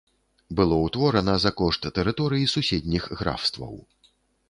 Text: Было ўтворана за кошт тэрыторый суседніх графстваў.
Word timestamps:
Было 0.59 0.75
ўтворана 0.85 1.35
за 1.45 1.53
кошт 1.61 1.87
тэрыторый 1.99 2.49
суседніх 2.57 3.03
графстваў. 3.21 3.75